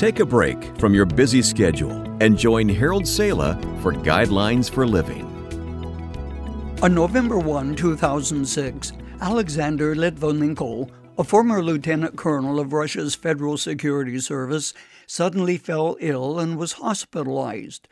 [0.00, 1.92] Take a break from your busy schedule
[2.22, 5.26] and join Harold Sala for Guidelines for Living.
[6.82, 14.72] On November 1, 2006, Alexander Litvinenko, a former lieutenant colonel of Russia's Federal Security Service,
[15.06, 17.86] suddenly fell ill and was hospitalized.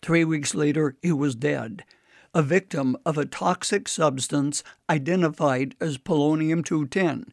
[0.00, 1.84] Three weeks later, he was dead,
[2.32, 7.30] a victim of a toxic substance identified as polonium 210,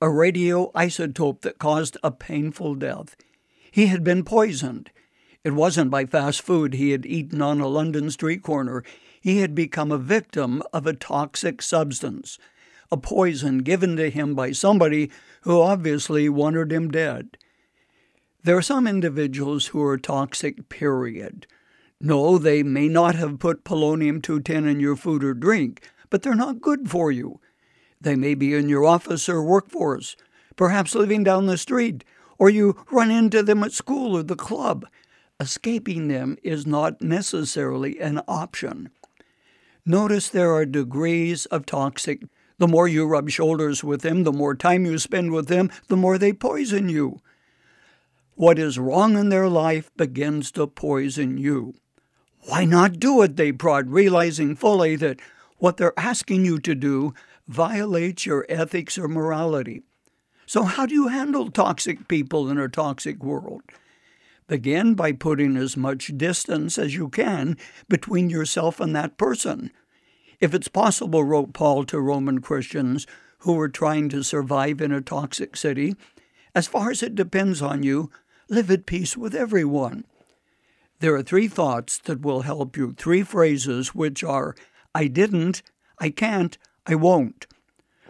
[0.00, 3.14] a radioisotope that caused a painful death.
[3.72, 4.90] He had been poisoned.
[5.42, 8.84] It wasn't by fast food he had eaten on a London street corner.
[9.18, 12.38] He had become a victim of a toxic substance,
[12.92, 17.38] a poison given to him by somebody who obviously wanted him dead.
[18.44, 21.46] There are some individuals who are toxic, period.
[21.98, 26.34] No, they may not have put polonium 210 in your food or drink, but they're
[26.34, 27.40] not good for you.
[27.98, 30.14] They may be in your office or workforce,
[30.56, 32.04] perhaps living down the street,
[32.38, 34.86] or you run into them at school or the club.
[35.40, 38.90] Escaping them is not necessarily an option.
[39.84, 42.22] Notice there are degrees of toxic.
[42.58, 45.96] The more you rub shoulders with them, the more time you spend with them, the
[45.96, 47.20] more they poison you.
[48.34, 51.74] What is wrong in their life begins to poison you.
[52.46, 53.36] Why not do it?
[53.36, 55.20] They prod, realizing fully that
[55.58, 57.14] what they're asking you to do
[57.46, 59.82] violates your ethics or morality.
[60.46, 63.62] So, how do you handle toxic people in a toxic world?
[64.48, 67.56] Begin by putting as much distance as you can
[67.88, 69.70] between yourself and that person.
[70.40, 73.06] If it's possible, wrote Paul to Roman Christians
[73.38, 75.96] who were trying to survive in a toxic city,
[76.54, 78.10] as far as it depends on you,
[78.48, 80.04] live at peace with everyone.
[81.00, 84.54] There are three thoughts that will help you, three phrases which are
[84.94, 85.62] I didn't,
[85.98, 86.56] I can't,
[86.86, 87.46] I won't.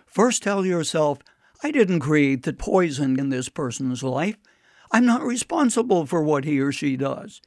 [0.05, 1.21] First, tell yourself,
[1.63, 4.37] I didn't create the poison in this person's life.
[4.91, 7.41] I'm not responsible for what he or she does.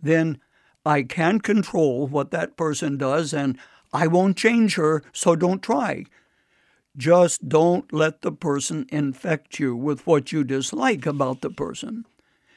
[0.00, 0.40] Then,
[0.86, 3.58] I can't control what that person does, and
[3.92, 6.06] I won't change her, so don't try.
[6.96, 12.04] Just don't let the person infect you with what you dislike about the person.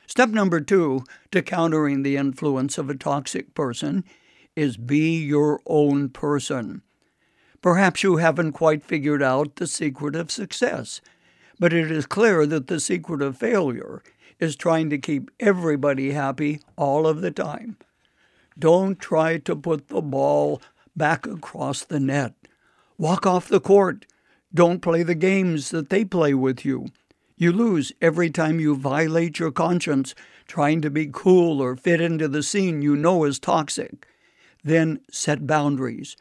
[0.08, 4.04] Step number two to countering the influence of a toxic person
[4.56, 6.82] is be your own person.
[7.62, 11.00] Perhaps you haven't quite figured out the secret of success,
[11.60, 14.02] but it is clear that the secret of failure
[14.40, 17.78] is trying to keep everybody happy all of the time.
[18.58, 20.62] Don't try to put the ball
[20.96, 22.34] back across the net.
[22.98, 24.06] Walk off the court.
[24.54, 26.88] Don't play the games that they play with you.
[27.38, 30.14] You lose every time you violate your conscience
[30.48, 34.08] trying to be cool or fit into the scene you know is toxic.
[34.64, 36.18] Then set boundaries.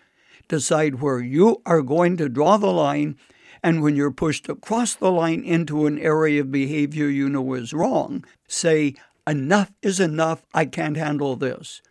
[0.51, 3.17] Decide where you are going to draw the line,
[3.63, 7.73] and when you're pushed across the line into an area of behavior you know is
[7.73, 8.97] wrong, say,
[9.29, 11.83] Enough is enough, I can't handle this.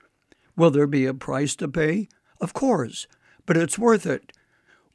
[0.57, 2.09] Will there be a price to pay?
[2.41, 3.07] Of course,
[3.45, 4.33] but it's worth it.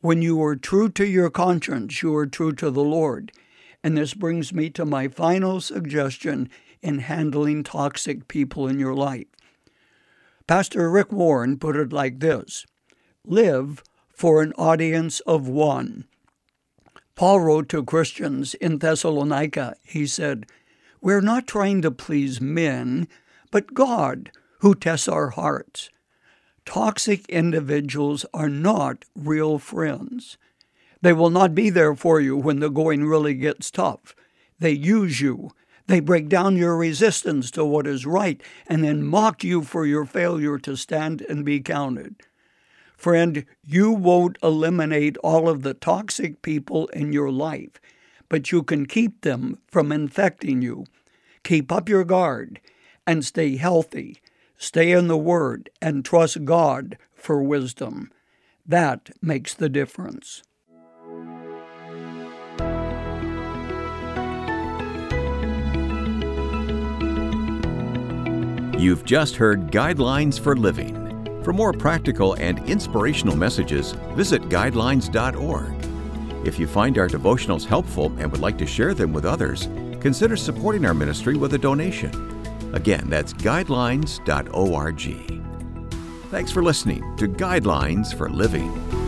[0.03, 3.33] When you are true to your conscience, you are true to the Lord.
[3.83, 6.51] And this brings me to my final suggestion
[6.83, 9.29] in handling toxic people in your life.
[10.47, 12.67] Pastor Rick Warren put it like this
[13.27, 16.05] live for an audience of one.
[17.15, 20.47] Paul wrote to Christians in Thessalonica, he said,
[21.01, 23.09] We're not trying to please men,
[23.51, 25.91] but God, who tests our hearts.
[26.67, 30.39] Toxic individuals are not real friends.
[31.03, 34.17] They will not be there for you when the going really gets tough.
[34.59, 35.51] They use you.
[35.87, 40.07] They break down your resistance to what is right and then mock you for your
[40.07, 42.17] failure to stand and be counted.
[42.97, 47.81] Friend, you won't eliminate all of the toxic people in your life,
[48.28, 50.87] but you can keep them from infecting you.
[51.43, 52.60] Keep up your guard
[53.06, 54.21] and stay healthy.
[54.56, 58.10] Stay in the Word and trust God for wisdom.
[58.65, 60.43] That makes the difference.
[68.78, 71.03] You've just heard Guidelines for Living.
[71.45, 75.75] For more practical and inspirational messages, visit guidelines.org.
[76.47, 79.69] If you find our devotionals helpful and would like to share them with others,
[80.01, 82.11] consider supporting our ministry with a donation.
[82.75, 85.01] Again, that's guidelines.org.
[86.31, 89.03] Thanks for listening to Guidelines for Living.